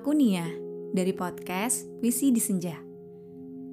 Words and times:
Aku 0.00 0.16
Nia 0.16 0.48
dari 0.96 1.12
podcast 1.12 1.84
Visi 2.00 2.32
di 2.32 2.40
Senja. 2.40 2.72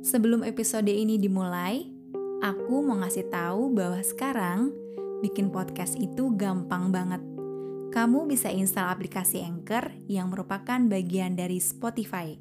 Sebelum 0.04 0.44
episode 0.44 0.92
ini 0.92 1.16
dimulai, 1.16 1.88
aku 2.44 2.84
mau 2.84 3.00
ngasih 3.00 3.32
tahu 3.32 3.72
bahwa 3.72 4.04
sekarang 4.04 4.76
bikin 5.24 5.48
podcast 5.48 5.96
itu 5.96 6.36
gampang 6.36 6.92
banget. 6.92 7.24
Kamu 7.96 8.28
bisa 8.28 8.52
install 8.52 8.92
aplikasi 8.92 9.40
Anchor 9.40 9.96
yang 10.12 10.28
merupakan 10.28 10.76
bagian 10.92 11.40
dari 11.40 11.64
Spotify. 11.64 12.36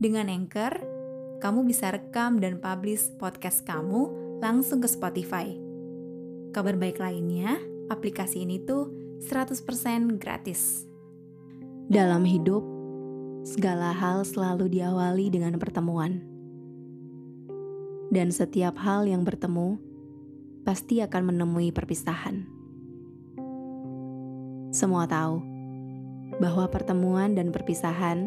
Dengan 0.00 0.32
Anchor, 0.32 0.80
kamu 1.44 1.68
bisa 1.68 1.92
rekam 1.92 2.40
dan 2.40 2.64
publish 2.64 3.12
podcast 3.20 3.68
kamu 3.68 4.08
langsung 4.40 4.80
ke 4.80 4.88
Spotify. 4.88 5.52
Kabar 6.56 6.80
baik 6.80 6.96
lainnya, 6.96 7.60
aplikasi 7.92 8.48
ini 8.48 8.56
tuh 8.64 8.88
100% 9.20 10.16
gratis. 10.16 10.88
Dalam 11.92 12.24
hidup, 12.24 12.75
segala 13.46 13.94
hal 13.94 14.26
selalu 14.26 14.66
diawali 14.66 15.30
dengan 15.30 15.54
pertemuan. 15.54 16.18
Dan 18.10 18.34
setiap 18.34 18.74
hal 18.82 19.06
yang 19.06 19.22
bertemu 19.22 19.78
pasti 20.66 20.98
akan 20.98 21.30
menemui 21.30 21.70
perpisahan. 21.70 22.42
Semua 24.74 25.06
tahu 25.06 25.38
bahwa 26.42 26.66
pertemuan 26.66 27.38
dan 27.38 27.54
perpisahan 27.54 28.26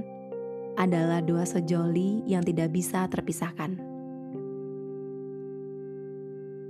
adalah 0.80 1.20
dua 1.20 1.44
sejoli 1.44 2.24
yang 2.24 2.40
tidak 2.40 2.72
bisa 2.72 3.04
terpisahkan. 3.12 3.76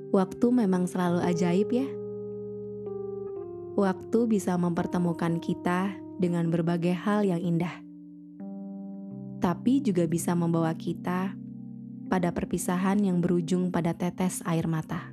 Waktu 0.09 0.47
memang 0.50 0.89
selalu 0.89 1.22
ajaib, 1.22 1.70
ya. 1.70 1.86
Waktu 3.77 4.20
bisa 4.25 4.58
mempertemukan 4.58 5.38
kita 5.38 5.94
dengan 6.17 6.50
berbagai 6.50 6.97
hal 6.97 7.22
yang 7.22 7.38
indah, 7.38 7.88
tapi 9.39 9.79
juga 9.79 10.03
bisa 10.05 10.35
membawa 10.35 10.75
kita 10.75 11.35
pada 12.11 12.29
perpisahan 12.31 12.99
yang 12.99 13.23
berujung 13.23 13.71
pada 13.71 13.95
tetes 13.95 14.43
air 14.43 14.67
mata. 14.67 15.11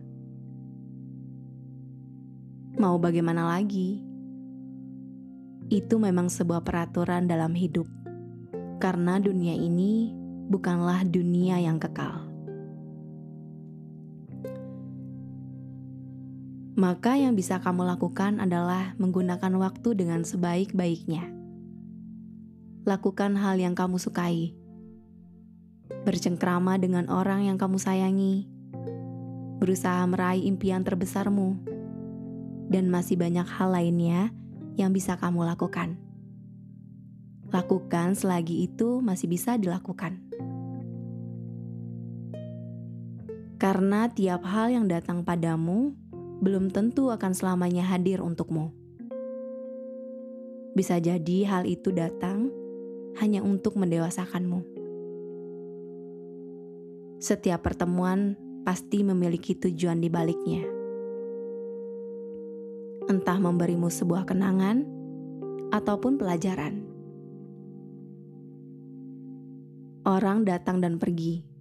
Mau 2.76 3.00
bagaimana 3.00 3.56
lagi? 3.56 4.04
Itu 5.66 5.98
memang 5.98 6.30
sebuah 6.30 6.62
peraturan 6.62 7.26
dalam 7.26 7.56
hidup, 7.56 7.88
karena 8.78 9.18
dunia 9.18 9.56
ini 9.56 10.14
bukanlah 10.46 11.02
dunia 11.02 11.58
yang 11.58 11.80
kekal. 11.82 12.26
maka 16.76 17.16
yang 17.16 17.32
bisa 17.32 17.56
kamu 17.56 17.88
lakukan 17.88 18.36
adalah 18.36 18.92
menggunakan 19.00 19.48
waktu 19.56 19.96
dengan 19.96 20.28
sebaik-baiknya. 20.28 21.35
Lakukan 22.86 23.34
hal 23.34 23.58
yang 23.58 23.74
kamu 23.74 23.98
sukai, 23.98 24.54
bercengkrama 26.06 26.78
dengan 26.78 27.10
orang 27.10 27.42
yang 27.42 27.58
kamu 27.58 27.82
sayangi, 27.82 28.46
berusaha 29.58 30.06
meraih 30.06 30.46
impian 30.46 30.86
terbesarmu, 30.86 31.58
dan 32.70 32.86
masih 32.86 33.18
banyak 33.18 33.42
hal 33.42 33.74
lainnya 33.74 34.30
yang 34.78 34.94
bisa 34.94 35.18
kamu 35.18 35.42
lakukan. 35.50 35.98
Lakukan 37.50 38.14
selagi 38.14 38.70
itu 38.70 39.02
masih 39.02 39.34
bisa 39.34 39.58
dilakukan. 39.58 40.22
Karena 43.58 44.06
tiap 44.14 44.46
hal 44.46 44.70
yang 44.70 44.86
datang 44.86 45.26
padamu 45.26 45.90
belum 46.38 46.70
tentu 46.70 47.10
akan 47.10 47.34
selamanya 47.34 47.82
hadir 47.82 48.22
untukmu. 48.22 48.70
Bisa 50.78 51.02
jadi 51.02 51.50
hal 51.50 51.66
itu 51.66 51.90
datang 51.90 52.45
hanya 53.20 53.40
untuk 53.40 53.76
mendewasakanmu. 53.76 54.64
Setiap 57.20 57.64
pertemuan 57.64 58.36
pasti 58.62 59.00
memiliki 59.02 59.56
tujuan 59.56 59.98
di 60.00 60.08
baliknya. 60.12 60.64
Entah 63.06 63.38
memberimu 63.38 63.88
sebuah 63.88 64.26
kenangan 64.26 64.82
ataupun 65.70 66.18
pelajaran. 66.18 66.84
Orang 70.06 70.46
datang 70.46 70.78
dan 70.78 71.02
pergi 71.02 71.56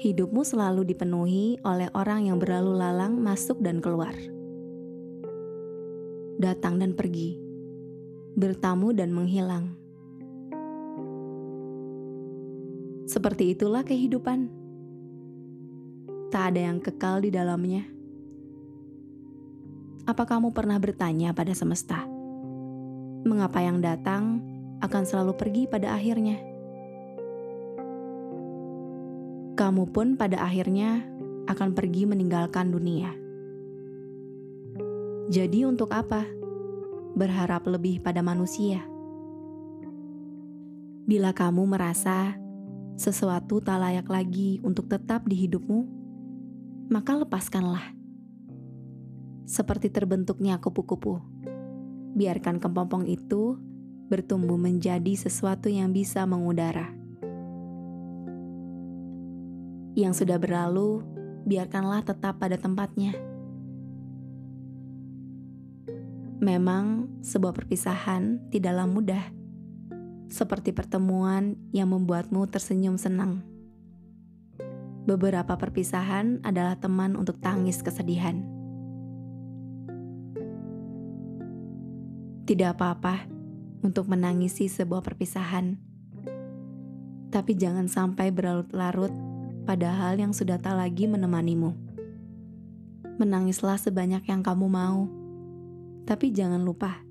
hidupmu 0.00 0.40
selalu 0.40 0.88
dipenuhi 0.88 1.60
oleh 1.60 1.92
orang 1.92 2.32
yang 2.32 2.40
berlalu 2.40 2.72
lalang 2.80 3.20
masuk 3.20 3.60
dan 3.60 3.84
keluar. 3.84 4.16
Datang 6.40 6.80
dan 6.80 6.96
pergi, 6.96 7.36
bertamu 8.32 8.96
dan 8.96 9.12
menghilang. 9.12 9.76
Seperti 13.10 13.58
itulah 13.58 13.82
kehidupan. 13.82 14.46
Tak 16.30 16.54
ada 16.54 16.70
yang 16.70 16.78
kekal 16.78 17.26
di 17.26 17.34
dalamnya. 17.34 17.82
Apa 20.06 20.22
kamu 20.22 20.54
pernah 20.54 20.78
bertanya 20.78 21.34
pada 21.34 21.50
semesta? 21.58 22.06
Mengapa 23.26 23.58
yang 23.58 23.82
datang 23.82 24.38
akan 24.78 25.02
selalu 25.02 25.34
pergi 25.34 25.66
pada 25.66 25.90
akhirnya? 25.98 26.50
kamu 29.60 29.92
pun 29.92 30.16
pada 30.16 30.40
akhirnya 30.40 31.04
akan 31.44 31.76
pergi 31.76 32.08
meninggalkan 32.08 32.72
dunia. 32.72 33.12
Jadi, 35.28 35.68
untuk 35.68 35.92
apa 35.92 36.24
berharap 37.12 37.68
lebih 37.68 38.00
pada 38.00 38.24
manusia? 38.24 38.80
Bila 41.04 41.36
kamu 41.36 41.68
merasa 41.68 42.40
sesuatu 43.00 43.64
tak 43.64 43.80
layak 43.80 44.04
lagi 44.12 44.60
untuk 44.60 44.92
tetap 44.92 45.24
di 45.24 45.48
hidupmu, 45.48 45.88
maka 46.92 47.16
lepaskanlah. 47.16 47.96
Seperti 49.48 49.88
terbentuknya 49.88 50.60
kupu-kupu, 50.60 51.16
biarkan 52.12 52.60
kepompong 52.60 53.08
itu 53.08 53.56
bertumbuh 54.12 54.60
menjadi 54.60 55.16
sesuatu 55.16 55.72
yang 55.72 55.96
bisa 55.96 56.28
mengudara 56.28 57.00
yang 59.98 60.14
sudah 60.14 60.38
berlalu, 60.38 61.02
biarkanlah 61.44 62.06
tetap 62.06 62.38
pada 62.38 62.54
tempatnya. 62.54 63.14
Memang, 66.40 67.10
sebuah 67.20 67.52
perpisahan 67.52 68.48
tidaklah 68.48 68.88
mudah, 68.88 69.24
seperti 70.30 70.70
pertemuan 70.70 71.58
yang 71.74 71.90
membuatmu 71.90 72.46
tersenyum 72.46 72.94
senang. 72.94 73.42
Beberapa 75.04 75.58
perpisahan 75.58 76.38
adalah 76.46 76.78
teman 76.78 77.18
untuk 77.18 77.42
tangis 77.42 77.82
kesedihan. 77.82 78.46
Tidak 82.46 82.70
apa-apa 82.78 83.26
untuk 83.82 84.06
menangisi 84.06 84.70
sebuah 84.70 85.02
perpisahan, 85.02 85.74
tapi 87.30 87.54
jangan 87.58 87.86
sampai 87.90 88.30
berlarut-larut 88.30 89.14
padahal 89.66 90.18
yang 90.18 90.34
sudah 90.34 90.58
tak 90.58 90.78
lagi 90.78 91.06
menemanimu. 91.06 91.74
Menangislah 93.18 93.78
sebanyak 93.78 94.26
yang 94.26 94.42
kamu 94.42 94.66
mau, 94.66 95.06
tapi 96.06 96.34
jangan 96.34 96.62
lupa, 96.62 97.02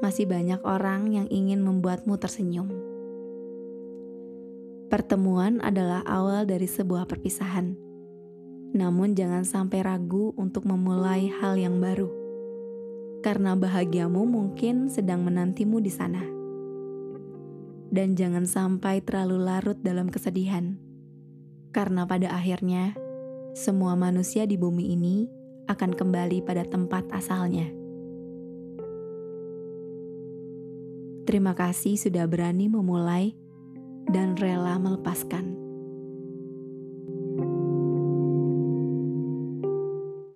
masih 0.00 0.28
banyak 0.28 0.60
orang 0.64 1.12
yang 1.12 1.26
ingin 1.28 1.64
membuatmu 1.64 2.16
tersenyum. 2.20 2.68
Pertemuan 4.90 5.62
adalah 5.62 6.02
awal 6.02 6.44
dari 6.44 6.66
sebuah 6.66 7.06
perpisahan, 7.06 7.78
namun 8.74 9.14
jangan 9.14 9.46
sampai 9.46 9.86
ragu 9.86 10.34
untuk 10.34 10.66
memulai 10.66 11.30
hal 11.30 11.54
yang 11.54 11.78
baru, 11.78 12.10
karena 13.22 13.54
bahagiamu 13.54 14.26
mungkin 14.26 14.90
sedang 14.90 15.22
menantimu 15.22 15.78
di 15.78 15.92
sana. 15.94 16.24
Dan 17.90 18.14
jangan 18.18 18.46
sampai 18.46 19.02
terlalu 19.02 19.42
larut 19.46 19.78
dalam 19.82 20.10
kesedihan 20.10 20.90
karena 21.70 22.02
pada 22.06 22.34
akhirnya 22.34 22.94
semua 23.54 23.94
manusia 23.94 24.46
di 24.46 24.58
bumi 24.58 24.94
ini 24.94 25.26
akan 25.70 25.94
kembali 25.94 26.42
pada 26.42 26.66
tempat 26.66 27.06
asalnya. 27.14 27.79
Terima 31.28 31.52
kasih 31.52 32.00
sudah 32.00 32.24
berani 32.26 32.66
memulai 32.68 33.36
dan 34.10 34.34
rela 34.34 34.80
melepaskan. 34.80 35.69